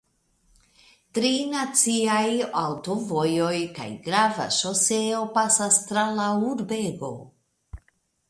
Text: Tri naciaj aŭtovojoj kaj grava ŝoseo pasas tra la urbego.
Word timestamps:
Tri 1.15 1.29
naciaj 1.49 2.29
aŭtovojoj 2.61 3.59
kaj 3.75 3.87
grava 4.07 4.47
ŝoseo 4.57 5.21
pasas 5.37 5.77
tra 5.91 6.07
la 6.21 6.25
urbego. 6.49 7.11